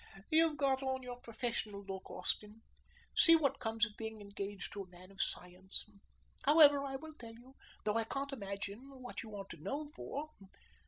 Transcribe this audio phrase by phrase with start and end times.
[0.31, 2.63] "You've got on your professional look, Austin.
[3.15, 5.85] See what comes of being engaged to a man of science.
[6.43, 7.53] However, I will tell you,
[7.85, 10.31] though I can't imagine what you want to know for.